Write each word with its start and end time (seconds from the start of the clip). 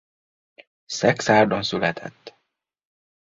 Szekszárdon 0.85 1.63
született. 1.63 2.37